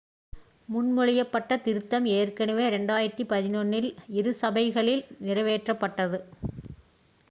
முன்மொழியப்பட்ட 0.69 1.57
திருத்தம் 1.59 2.07
ஏற்கனவே 2.13 2.65
2011 2.69 3.53
இல் 3.81 3.89
இரு 4.17 4.33
சபைகளிலும் 4.41 5.15
நிறைவேற்றப்பட்டது 5.23 6.19